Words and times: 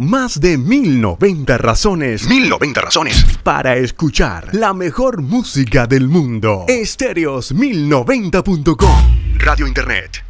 Más 0.00 0.38
de 0.38 0.58
1090 0.58 1.58
razones. 1.58 2.28
1090 2.28 2.80
razones. 2.80 3.26
Para 3.42 3.78
escuchar 3.78 4.54
la 4.54 4.72
mejor 4.72 5.22
música 5.22 5.88
del 5.88 6.06
mundo. 6.06 6.66
Estéreos1090.com. 6.68 9.38
Radio 9.40 9.66
Internet 9.66 10.27